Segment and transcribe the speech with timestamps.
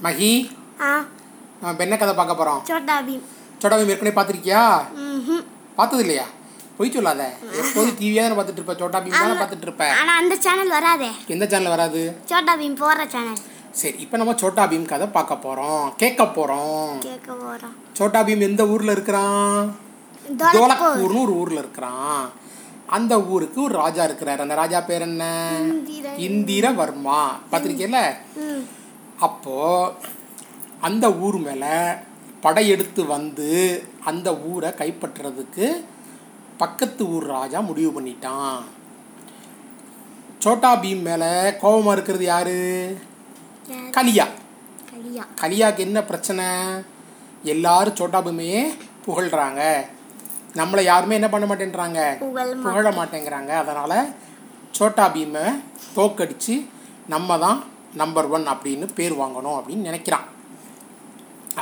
[0.00, 0.32] மகி
[0.80, 0.90] ஆ.
[1.62, 3.22] நம்ம என்ன கதை பார்க்க போகிறோம் சோட்டா பீம்
[3.58, 4.62] சோட்டா பீம் ஏற்கனவே பார்த்துருக்கியா.
[5.76, 6.26] பார்த்தது இல்லையா
[6.76, 7.22] பொய் சொல்லாத.
[7.60, 11.08] எப்போதும் டிவியாக தானே பார்த்துட்டு இருப்ப சோட்டா பீம் தானே பார்த்துட்டு இருப்ப ஆனா அந்த சேனல் வராதே.
[11.26, 12.02] எந்த சேனல் வராது?
[12.24, 13.40] சோட்டா பீம் போடுற சேனல்
[13.72, 18.90] சரி இப்போ நம்ம சோட்டா பீம் கதை பார்க்க போகிறோம் கேட்க போகிறோம் கேட்க சோட்டா பீம் எந்த ஊரில்
[18.90, 19.58] இருக்கிறான்?
[20.54, 22.22] தோலக்கூர்னு ஒரு ஊரில் இருக்கிறான்.
[22.88, 24.40] அந்த ஊருக்கு ஒரு ராஜா இருக்கிறார்.
[24.40, 25.24] அந்த ராஜா பேர் என்ன?
[25.68, 27.18] இந்திர- இந்திரவர்மா.
[27.50, 28.00] பார்த்துருக்கீல்ல
[29.18, 29.22] ம்.
[29.22, 29.56] அப்போ
[30.80, 31.74] அந்த ஊர் மேலே
[32.40, 33.48] படையெடுத்து வந்து
[34.04, 35.66] அந்த ஊரை கைப்பற்றுறதுக்கு
[36.58, 38.58] பக்கத்து ஊர் ராஜா முடிவு பண்ணிட்டான்.
[40.38, 42.56] சோட்டா பீம் மேலே கோபமாக இருக்கிறது யாரு?
[43.90, 44.26] கலியா.
[44.92, 45.24] கலியா.
[45.40, 46.46] கலியாக்கு என்ன பிரச்சனை?
[47.44, 48.62] எல்லாரும் சோட்டா பீமையே
[49.06, 49.62] புகழ்கிறாங்க
[50.56, 52.00] நம்மளை யாருமே என்ன பண்ண மாட்டேன்றாங்க?
[52.18, 53.48] புகழ் மாட்டேங்கிறாங்க.
[53.48, 54.12] அதனால்
[54.70, 55.44] சோட்டா பீமை
[55.96, 56.66] தோக்கடிச்சு
[57.06, 57.64] நம்ம தான்
[58.02, 60.26] நம்பர் ஒன் அப்படின்னு பேர் வாங்கணும் அப்படின்னு நினைக்கிறான்.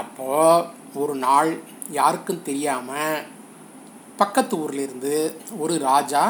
[0.00, 0.66] அப்போது
[1.02, 1.50] ஒரு நாள்
[1.98, 3.24] யாருக்கும் தெரியாமல்
[4.20, 5.15] பக்கத்து ஊர்ல இருந்து
[5.62, 6.23] ஒரு ராஜா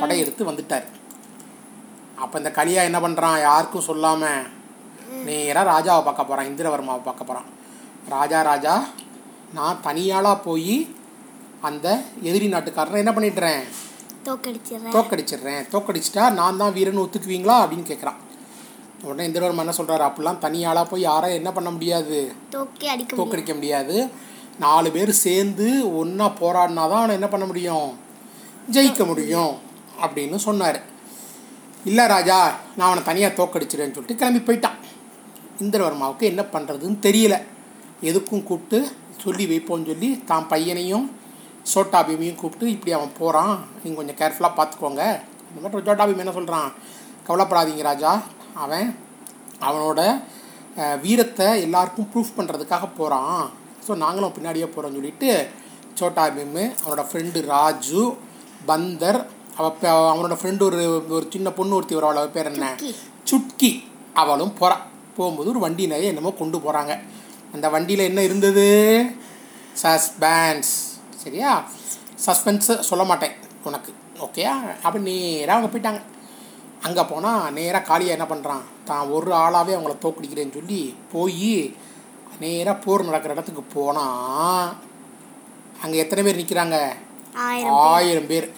[0.00, 0.86] படையெடுத்து வந்துட்டார்.
[2.22, 4.44] அப்போ இந்த கலியா என்ன பண்ணுறான் யாருக்கும் சொல்லாமல்
[5.26, 7.48] நேராக ராஜாவை பார்க்க போகிறான் இந்திரவர்மாவை பார்க்க போகிறான்
[8.14, 8.74] ராஜா ராஜா
[9.58, 10.76] நான் தனியாளாக போய்
[11.68, 11.88] அந்த
[12.28, 13.62] எதிரி நாட்டுக்காரனை என்ன பண்ணிடுறேன்?
[14.26, 14.94] தோக்கடிச்சிடுறேன்.
[14.96, 15.62] தோக்கடிச்சிடுறேன்.
[15.74, 18.20] தோக்கடிச்சிட்டா நான் தான் வீரன் ஒத்துக்குவீங்களா அப்படின்னு கேட்குறான்
[19.08, 22.18] உடனே இந்திரவர்மா என்ன சொல்கிறாரு அப்படிலாம் தனியாளாக போய் யாரும் என்ன பண்ண முடியாது?
[22.54, 23.96] தோக்கே அடிக்க தோக்கடிக்க முடியாது.
[24.64, 25.66] நாலு பேர் சேர்ந்து
[26.00, 27.88] ஒன்றா போராடினா தான் அவனை என்ன பண்ண முடியும்?
[28.74, 29.54] ஜெயிக்க முடியும்
[30.04, 30.78] அப்படின்னு சொன்னார்.
[31.90, 32.38] இல்லை ராஜா
[32.76, 34.78] நான் அவனை தனியாக தோக்கடிச்சிடுறேன்னு சொல்லிட்டு கிளம்பி போயிட்டான்.
[35.64, 37.36] இந்திரவர்மாவுக்கு என்ன பண்ணுறதுன்னு தெரியல.
[38.10, 38.78] எதுக்கும் கூப்பிட்டு
[39.24, 41.06] சொல்லி வைப்போம்னு சொல்லி தான் பையனையும்
[41.72, 43.52] சோட்டா பீமையும் கூப்பிட்டு இப்படி அவன் போகிறான்
[43.82, 45.02] நீங்கள் கொஞ்சம் கேர்ஃபுல்லாக பார்த்துக்கோங்க.
[45.50, 46.68] இந்த மாதிரி சோட்டா பீம் என்ன சொல்கிறான்
[47.28, 48.12] கவலைப்படாதீங்க ராஜா.
[48.62, 48.88] அவன்
[49.60, 50.00] அவனோட
[51.02, 53.42] வீரத்தை எல்லாருக்கும் ப்ரூஃப் பண்ணுறதுக்காக போகிறான்
[53.86, 55.30] ஸோ நாங்களும் பின்னாடியே போகிறோம்னு சொல்லிட்டு
[55.98, 58.02] சோட்டா பீமு அவனோட ஃப்ரெண்டு ராஜு
[58.66, 59.20] பந்தர்
[59.58, 59.66] அவ
[60.12, 60.78] அவனோட ஃப்ரெண்டு ஒரு
[61.16, 62.68] ஒரு சின்ன பொண்ணு ஒருத்தி ஒரு அவளை பேர் என்ன?
[63.30, 63.70] சுட்கி.
[64.14, 64.76] அவளும் போகிறா
[65.16, 66.92] போகும்போது ஒரு வண்டி நிறைய என்னமோ கொண்டு போகிறாங்க
[67.54, 68.66] அந்த வண்டியில் என்ன இருந்தது?
[69.82, 70.72] சஸ்பென்ஸ்
[71.24, 71.50] சரியா?
[72.26, 73.34] சஸ்பென்ஸ் சொல்ல மாட்டேன்
[73.64, 73.90] உனக்கு.
[74.26, 76.00] ஓகேயா அப்போ நேராக அவங்க போயிட்டாங்க.
[76.86, 80.80] அங்கே போனால் நேராக காளியா என்ன பண்ணுறான் தான் ஒரு ஆளாகவே அவங்கள தோக்கடிக்கிறேன்னு சொல்லி
[81.12, 81.52] போய்
[82.42, 84.70] நேராக போர் நடக்கிற இடத்துக்கு போனால்
[85.84, 86.78] அங்கே எத்தனை பேர் நிற்கிறாங்க
[87.94, 88.48] ஆயிரம் பேர்.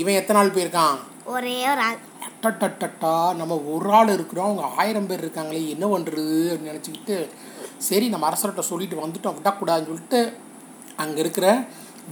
[0.00, 0.98] இவன் எத்தனை ஆள் போயிருக்கான்?
[1.34, 1.98] ஒரே ஒரு ஆள்.
[2.26, 4.48] அட்டட்டட்டா நம்ம ஒரு ஆள் இருக்கிறோம்.
[4.48, 7.16] அவங்க ஆயிரம் பேர் இருக்காங்களே என்ன பண்ணுறது அப்படின்னு நினச்சிக்கிட்டு
[7.88, 9.36] சரி நம்ம அரசர்கிட்ட சொல்லிட்டு வந்துட்டோம்.
[9.38, 10.20] விடக்கூடாதுன்னு சொல்லிட்டு
[11.04, 11.46] அங்கே இருக்கிற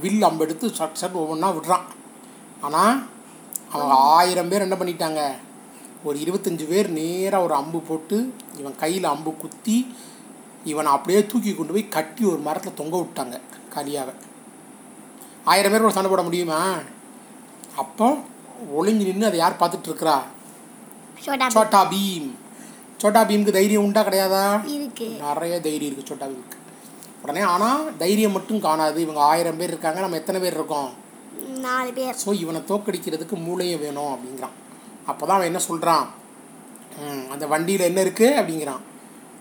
[0.03, 1.87] வில் அம்பு எடுத்து சட் சட் ஒவ்வொன்றா விடுறான்.
[2.67, 2.95] ஆனால்
[3.73, 5.21] அவங்க ஆயிரம் பேர் என்ன பண்ணிட்டாங்க?
[6.07, 8.17] ஒரு இருபத்தஞ்சு பேர் நேராக ஒரு அம்பு போட்டு
[8.59, 9.77] இவன் கையில் அம்பு குத்தி
[10.71, 13.37] இவனை அப்படியே தூக்கி கொண்டு போய் கட்டி ஒரு மரத்தில் தொங்க விட்டாங்க
[13.75, 14.13] கலியாவை
[15.51, 16.59] ஆயிரம் பேர் ஒரு சண்டை போட முடியுமா?
[17.83, 18.07] அப்போ
[18.79, 20.15] ஒளிஞ்சு நின்று அதை யார் பார்த்துட்டு இருக்கிறா?
[21.25, 21.55] சோட்டா பீம்.
[21.55, 22.29] சோட்டா பீம்.
[23.01, 24.43] சோட்டா பீமுக்கு தைரியம் உண்டா கிடையாதா?
[25.27, 26.57] நிறைய தைரியம் இருக்குது சோட்டா பீமுக்கு.
[27.23, 28.97] உடனே ஆனால் தைரியம் மட்டும் காணாது.
[29.05, 29.99] இவங்க ஆயிரம் பேர் இருக்காங்க.
[30.05, 30.89] நம்ம எத்தனை பேர் இருக்கோம்?
[31.67, 32.19] நாலு பேர்.
[32.25, 34.55] ஸோ இவனை தோக்கடிக்கிறதுக்கு மூளையும் வேணும் அப்படிங்கிறான்.
[35.07, 36.05] அப்போ தான் அவன் என்ன சொல்கிறான்
[37.31, 38.81] அந்த வண்டியில் என்ன இருக்குது அப்படிங்கிறான்.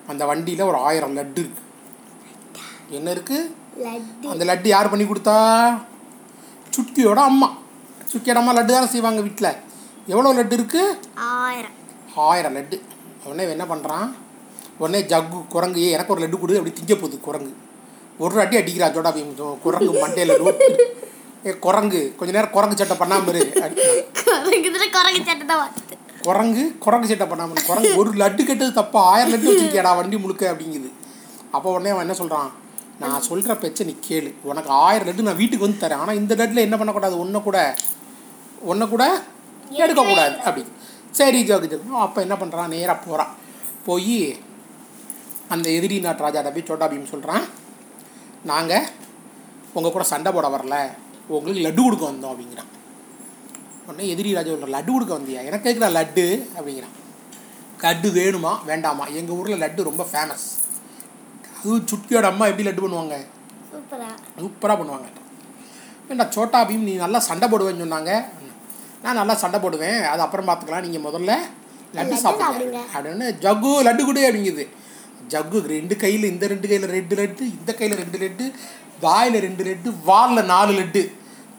[0.08, 1.62] அந்த வண்டியில் ஒரு ஆயிரம் லட்டு இருக்கு.
[2.90, 3.48] என்ன இருக்குது
[3.84, 4.26] லட்டு.
[4.32, 5.36] அந்த லட்டு யார் பண்ணி கொடுத்தா?
[6.72, 7.48] சுட்கியோட அம்மா.
[8.12, 9.50] சுட்கியோட அம்மா லட்டு தானே செய்வாங்க வீட்டில்
[10.08, 10.96] எவ்வளோ லட்டு இருக்குது
[11.34, 11.76] ஆயிரம்.
[12.26, 12.76] ஆயிரம் லட்டு.
[13.24, 14.08] உடனே என்ன பண்ணுறான்
[14.78, 16.58] உடனே ஜக்கு குரங்கு "ஏய், எனக்கு ஒரு லட்டு கொடு.
[16.58, 17.52] அப்படி திங்க போகுது குரங்கு.
[18.18, 19.10] ஒரு அடி அடிக்கிறா ஜோடா
[19.64, 20.86] குரங்கு மண்டையில் ரோட்டு ஏ
[21.64, 22.00] குரங்கு.
[22.18, 23.42] கொஞ்ச நேரம் குரங்கு சட்டை பண்ணாம இரு.
[24.94, 25.70] குரங்கு சட்டை தான்
[26.26, 27.62] குரங்கு குரங்கு சட்டை பண்ணாம இரு.
[27.68, 29.02] குரங்கு ஒரு லட்டு கெட்டது தப்பா.
[29.12, 30.90] ஆயிரம் லட்டு வச்சிருக்கியாடா வண்டி முழுக்க அப்படிங்குது.
[31.56, 32.50] அப்போ உடனே அவன் என்ன சொல்கிறான்
[33.02, 34.30] நான் சொல்கிற பேச்சை நீ கேளு.
[34.50, 36.02] உனக்கு ஆயிரம் லட்டு நான் வீட்டுக்கு வந்து தரேன்.
[36.04, 37.16] ஆனால் இந்த லட்டில் என்ன பண்ணக்கூடாது?
[37.24, 37.58] ஒன்றை கூட
[38.72, 39.04] ஒன்றை கூட
[39.84, 40.64] எடுக்கக்கூடாது அப்படி.
[41.18, 43.34] சரி ஜோக்கு அப்போ என்ன பண்ணுறான் நேராக போகிறான்
[43.86, 44.18] போய்
[45.54, 47.46] அந்த எதிரி நாட்டு ராஜாட்ட போய் சோட்டா பீம் சொல்கிறான்
[48.50, 48.86] நாங்கள்
[49.78, 50.76] உங்கள் கூட சண்டை போட வரல.
[51.38, 52.70] உங்களுக்கு லட்டு கொடுக்க வந்தோம் அப்படிங்கிறான்.
[53.86, 55.40] உடனே எதிரி ராஜா சொல்கிறான் லட்டு கொடுக்க வந்தியா?
[55.48, 56.24] எனக்கு கேட்குறா லட்டு?
[56.56, 56.96] அப்படிங்கிறான்.
[57.84, 58.52] லட்டு வேணுமா?
[58.70, 59.04] வேண்டாமா?
[59.18, 60.46] எங்கள் ஊரில் லட்டு ரொம்ப ஃபேமஸ்
[61.54, 63.16] அது சுட்கியோட அம்மா எப்படி லட்டு பண்ணுவாங்க?
[63.70, 64.10] சூப்பரா.
[64.42, 65.08] சூப்பராக பண்ணுவாங்க.
[66.10, 68.12] ஏண்டா சோட்டா பீம் நீ நல்லா சண்டை போடுவேன்னு சொன்னாங்க.
[69.04, 69.98] நான் நல்லா சண்டை போடுவேன்.
[70.12, 70.84] அது அப்புறம் பார்த்துக்கலாம்.
[70.86, 71.32] நீங்கள் முதல்ல
[71.96, 72.80] லட்டு சாப்பிடுங்க.
[72.94, 74.64] அப்படின்னு ஜக்கு லட்டு கொடு அப்படிங்குது.
[75.32, 78.46] ஜக்கு ரெண்டு கையில் இந்த ரெண்டு கையில் ரெண்டு லட்டு இந்த கையில் ரெண்டு லட்டு
[79.04, 81.02] வாயில் ரெண்டு லட்டு வாலில் நாலு லட்டு.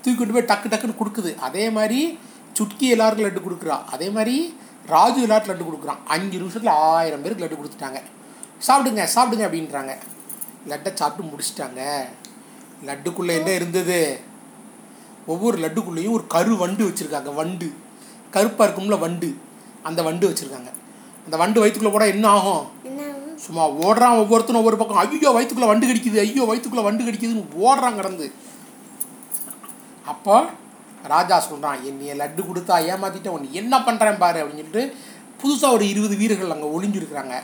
[0.04, 1.36] தூக்கிட்டு போய் டக்கு டக்குன்னு கொடுக்குது.
[1.36, 2.20] அதே மாதிரி
[2.54, 3.86] சுட்கி எல்லாருக்கும் லட்டு கொடுக்குறா.
[3.86, 4.58] அதே மாதிரி
[4.88, 5.98] ராஜு எல்லாருக்கும் லட்டு கொடுக்குறான்.
[6.08, 8.02] அஞ்சு நிமிஷத்தில் ஆயிரம் பேருக்கு லட்டு கொடுத்துட்டாங்க.
[8.68, 9.94] சாப்பிடுங்க சாப்பிடுங்க அப்படின்றாங்க.
[10.68, 11.82] லட்டை சாப்பிட்டு முடிச்சிட்டாங்க.
[12.86, 14.20] லட்டுக்குள்ளே என்ன இருந்தது?
[15.26, 17.34] ஒவ்வொரு லட்டுக்குள்ளேயும் ஒரு கரு வண்டு வச்சுருக்காங்க.
[17.34, 17.72] வண்டு.
[18.32, 19.36] கருப்பாக இருக்கும்ல வண்டு.
[19.84, 20.70] அந்த வண்டு வச்சுருக்காங்க.
[21.26, 22.68] அந்த வண்டு வயிற்றுக்குள்ளே கூட என்ன ஆகும்?
[23.36, 24.98] சும்மா ஓடுறான் ஒவ்வொருத்தரும் ஒவ்வொரு பக்கம்.
[24.98, 26.20] ஐயோ வயிற்றுக்குள்ளே வண்டு கடிக்குது.
[26.20, 28.32] ஐயோ வயிற்றுக்குள்ளே வண்டு கடிக்குதுன்னு ஓடுறான் கிடந்து.
[30.12, 30.36] அப்போ
[31.14, 34.84] ராஜா சொல்கிறான் என்னைய லட்டு கொடுத்தா ஏமாற்றிட்டேன் உன்னை என்ன பண்ணுறேன் பாரு அப்படின்னு சொல்லிட்டு
[35.42, 37.36] புதுசாக ஒரு இருபது வீரர்கள் அங்கே ஒளிஞ்சிருக்கிறாங்க.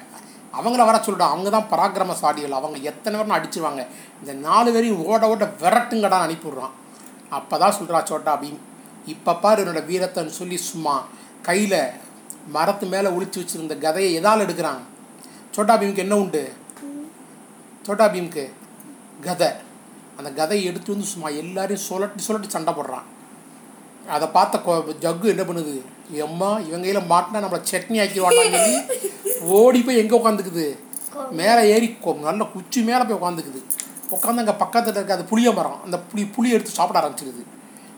[0.57, 3.81] அவங்கள வர சொல்லிட்டான் அவங்க தான் பராக்கிரமசாலிகள் அவங்க எத்தனை பேரும் அடிச்சுருவாங்க.
[4.21, 6.75] இந்த நாலு பேரையும் ஓட ஓட விரட்டுங்கடான்னு அனுப்பிவிட்றான்.
[7.37, 8.59] அப்போ தான் சொல்கிறா சோட்டா பீம்
[9.13, 10.95] இப்போ பாரு என்னோட வீரத்தைன்னு சொல்லி சும்மா
[11.47, 11.79] கையில்
[12.55, 14.81] மரத்து மேலே ஒழிச்சு வச்சிருந்த கதையை எதால் எடுக்கிறான்?
[15.55, 16.43] சோட்டா பீமுக்கு என்ன உண்டு?
[17.87, 18.45] சோட்டா பீமுக்கு
[19.25, 19.49] கதை.
[20.19, 23.05] அந்த கதையை எடுத்து வந்து சும்மா எல்லாரையும் சுழட்டி சுழட்டி சண்டை போடுறான்.
[24.15, 25.75] அதை பார்த்த ஜக்கு என்ன பண்ணுது?
[26.25, 28.77] எம்மா இவங்க கையில் மாட்டினா நம்மளை சட்னி ஆக்கிடுவாங்கன்னு சொல்லி
[29.57, 30.65] ஓடி போய் எங்கே உட்காந்துக்குது
[31.39, 31.89] மேலே ஏறி
[32.29, 33.61] நல்ல குச்சி மேலே போய் உட்காந்துக்குது
[34.15, 37.43] உட்காந்து அங்கே பக்கத்தில் இருக்க அந்த புளிய மரம் அந்த புளி புளி எடுத்து சாப்பிட ஆரம்பிச்சிருது.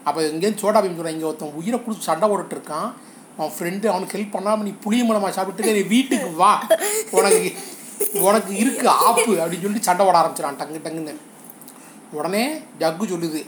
[0.06, 2.88] அப்போ எங்கேயும் சோடா பீம் சொல்கிறேன் இங்கே ஒருத்தன் உயிரை கொடுத்து சண்டை போட்டுட்டு இருக்கான்.
[3.36, 6.52] அவன் ஃப்ரெண்டு அவனுக்கு ஹெல்ப் பண்ணாமல் நீ புளிய மரமாக சாப்பிட்டு நீ வீட்டுக்கு வா.
[7.18, 7.50] உனக்கு
[8.28, 11.14] உனக்கு இருக்குது ஆப்பு அப்படின்னு சொல்லிட்டு சண்டை போட ஆரம்பிச்சிடான் டங்கு டங்குன்னு.
[12.12, 12.44] உடனே
[12.80, 13.40] ஜக்கு சொல்லுது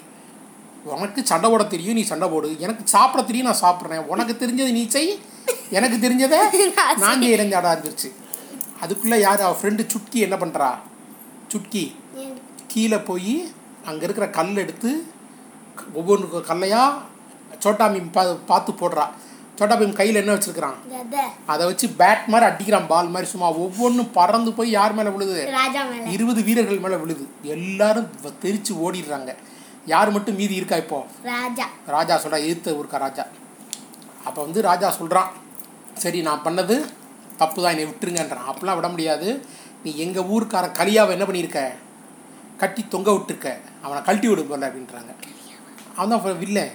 [0.94, 2.48] உனக்கு சண்டை போட தெரியும் நீ சண்டை போடு.
[2.60, 4.04] எனக்கு சாப்பிட தெரியும் நான் சாப்பிட்றேன்.
[4.12, 5.12] உனக்கு தெரிஞ்சது நீ செய்.
[5.70, 6.38] எனக்கு தெரிஞ்சதை
[7.02, 8.08] நான் செய்கிறேன் ஜாடா இருந்துருச்சு.
[8.82, 9.44] அதுக்குள்ளே யார்?
[9.46, 10.68] அவள் ஃப்ரெண்டு சுட்கி என்ன பண்ணுறா
[11.52, 11.84] சுட்கி
[12.72, 13.34] கீழே போய்
[13.86, 14.90] அங்கே இருக்கிற கல் எடுத்து
[16.00, 17.00] ஒவ்வொன்று கல்லையாக
[17.64, 19.04] சோட்டா மீன் பா பார்த்து போடுறா.
[19.58, 20.76] சோட்டா மீன் கையில் என்ன வச்சுருக்கிறான்?
[21.52, 23.31] அதை வச்சு பேட் மாதிரி அடிக்கிறான் பால் மாதிரி.
[23.32, 25.34] சும்மா ஒவ்வொன்றும் பறந்து போய் யார் மேலே விழுது?
[26.14, 27.25] இருபது வீரர்கள் மேலே விழுது.
[27.56, 28.08] எல்லாரும்
[28.44, 29.32] தெரிச்சு ஓடிடுறாங்க.
[29.93, 30.99] யார் மட்டும் மீதி இருக்கா இப்போ?
[31.31, 31.66] ராஜா.
[31.96, 33.25] ராஜா சொல்கிறா எதிர்த்த ஊருக்கா ராஜா.
[34.28, 35.31] அப்போ வந்து ராஜா சொல்கிறான்
[36.02, 36.76] சரி நான் பண்ணது
[37.40, 38.48] தப்பு தான் என்னை விட்டுருங்கன்றான்.
[38.50, 39.28] அப்படிலாம் விட முடியாது.
[39.84, 41.62] நீ எங்கள் ஊருக்காரன் கலியாவை என்ன பண்ணியிருக்க?
[42.62, 43.50] கட்டி தொங்க விட்டுருக்க.
[43.84, 45.12] அவனை கழட்டி விடு போல அப்படின்றாங்க.
[45.96, 46.75] அவன் தான் வில்லன்.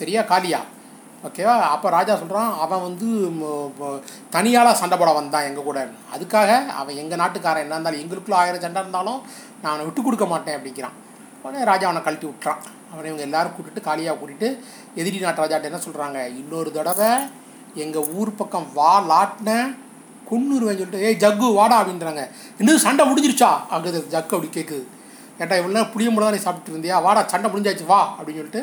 [0.00, 0.60] சரியா காளியா
[1.26, 1.54] ஓகேவா?
[1.74, 3.08] அப்போ ராஜா சொல்கிறான் அவன் வந்து
[4.36, 5.80] தனியாளாக சண்டை போட வந்தான் எங்கள் கூட.
[6.14, 9.20] அதுக்காக அவன் எங்கள் நாட்டுக்காரன் என்ன இருந்தாலும் எங்களுக்குள்ள ஆயிரம் சண்டை இருந்தாலும்
[9.60, 10.96] நான் அவனை விட்டு கொடுக்க மாட்டேன் அப்படிங்கிறான்.
[11.44, 12.60] உடனே ராஜா அவனை கழட்டி விட்டுறான்.
[12.92, 14.48] அவனை இவங்க எல்லோரும் கூட்டிட்டு காலியாக கூட்டிட்டு
[15.00, 17.10] எதிரி நாட்டு ராஜாட்ட என்ன சொல்கிறாங்க இன்னொரு தடவை
[17.84, 19.50] எங்கள் ஊர் பக்கம் வா லாட்டின
[20.30, 22.24] கொன்னுருவேன் சொல்லிட்டு ஏய் ஜக்கு வாடா அப்படின்றாங்க.
[22.60, 23.50] இன்னும் சண்டை முடிஞ்சிருச்சா?
[23.74, 24.82] அங்கே ஜக்கு அப்படி கேட்குது
[25.40, 26.96] ஏட்டா இவ்வளோ நேரம் புளிய தான் நீ சாப்பிட்டு இருந்தியா?
[27.06, 28.62] வாடா சண்டை முடிஞ்சாச்சு வா அப்படின்னு சொல்லிட்டு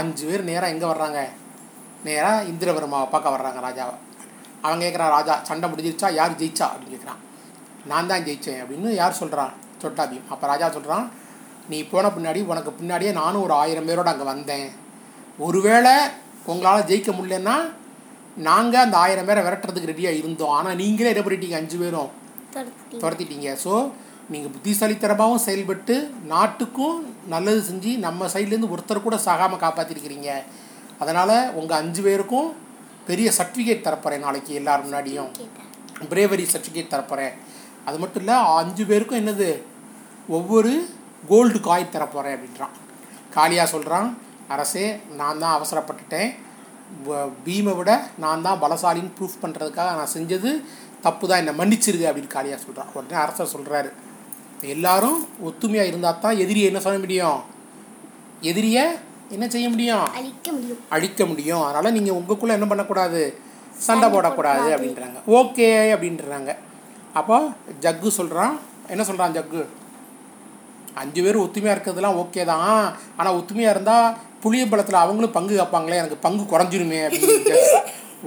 [0.00, 1.20] அஞ்சு பேர் நேராக எங்கே வர்றாங்க?
[2.06, 3.96] நேராக இந்திரவர்மாவை பார்க்க வர்றாங்க ராஜாவை.
[4.66, 6.08] அவன் கேட்குறான் ராஜா சண்டை முடிஞ்சிருச்சா?
[6.20, 6.66] யார் ஜெயிச்சா?
[6.72, 7.20] அப்படின்னு கேட்குறான்
[7.90, 9.52] நான் தான் ஜெயித்தேன் அப்படின்னு யார் சொல்கிறான்
[9.82, 11.06] சொட்டா பீம் அப்போ ராஜா சொல்கிறான்
[11.70, 14.68] நீ போன பின்னாடி உனக்கு பின்னாடியே நானும் ஒரு ஆயிரம் பேரோட அங்கே வந்தேன்.
[15.46, 15.94] ஒருவேளை
[16.52, 17.56] உங்களால் ஜெயிக்க முடியலன்னா
[18.48, 20.54] நாங்கள் அந்த ஆயிரம் பேரை விரட்டுறதுக்கு ரெடியாக இருந்தோம்.
[20.58, 21.58] ஆனால் நீங்களே என்ன பண்ணிட்டீங்க?
[21.62, 22.10] அஞ்சு பேரும்
[22.54, 23.50] துரத்தி துரத்திட்டீங்க.
[23.64, 23.72] ஸோ
[24.32, 25.94] நீங்கள் புத்திசாலித்தனமாகவும் செயல்பட்டு
[26.32, 26.98] நாட்டுக்கும்
[27.34, 30.30] நல்லது செஞ்சு நம்ம சைட்லேருந்து ஒருத்தர் கூட சாகாமல் காப்பாற்றிருக்கிறீங்க
[31.02, 32.48] அதனால் உங்கள் அஞ்சு பேருக்கும்
[33.08, 35.30] பெரிய சர்டிஃபிகேட் தரப்போகிறேன் நாளைக்கு எல்லார் முன்னாடியும்.
[36.12, 37.34] பிரேவரி சர்டிஃபிகேட் தரப்போகிறேன்
[37.88, 39.50] அது மட்டும் இல்லை அஞ்சு பேருக்கும் என்னது?
[40.36, 40.72] ஒவ்வொரு
[41.30, 42.74] கோல்டு காய் தரப்போகிறேன் அப்படின்றான்.
[43.36, 44.08] காளியா சொல்கிறான்
[44.54, 44.86] அரசே
[45.20, 46.30] நான் தான் அவசரப்பட்டுட்டேன்.
[47.44, 47.90] பீமை விட
[48.22, 50.50] நான் தான் பலசாலின்னு ப்ரூஃப் பண்ணுறதுக்காக நான் செஞ்சது
[51.06, 51.40] தப்பு தான்.
[51.42, 53.90] என்னை மன்னிச்சிருங்க அப்படின்னு காளியா சொல்கிறான் உடனே அரசர் சொல்கிறாரு
[54.74, 57.40] எல்லாரும் ஒத்துமையாக இருந்தால் தான் எதிரியை என்ன சொல்ல முடியும்?
[58.50, 58.84] எதிரியை
[59.34, 60.06] என்ன செய்ய முடியும்?
[60.18, 60.80] அழிக்க முடியும்.
[60.96, 61.62] அழிக்க முடியும்.
[61.68, 63.22] அதனால் நீங்கள் உங்களுக்குள்ளே என்ன பண்ணக்கூடாது?
[63.86, 65.20] சண்டை போடக்கூடாது அப்படின்றாங்க.
[65.40, 66.50] ஓகே அப்படின்றாங்க.
[67.20, 67.36] அப்போ
[67.84, 68.54] ஜக்கு சொல்கிறான்
[68.92, 69.62] என்ன சொல்கிறான் ஜக்கு?
[71.02, 72.84] அஞ்சு பேர் ஒத்துமையாக இருக்கிறதுலாம் ஓகே தான்.
[73.18, 77.58] ஆனால் ஒத்துமையாக இருந்தால் புளியம்பழத்தில் அவங்களும் பங்கு கேட்பாங்களே எனக்கு பங்கு குறைஞ்சிருமே அப்படின்னு.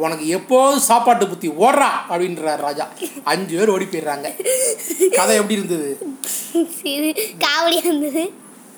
[0.06, 2.86] உனக்கு எப்போதும் சாப்பாட்டு புத்தி ஓடுறா அப்படின்றார் ராஜா.
[3.32, 4.30] அஞ்சு பேர் ஓடி போயிடுறாங்க.
[5.20, 5.92] கதை எப்படி இருந்தது?
[6.96, 7.12] இது
[7.46, 8.24] காவடியா இருந்தது.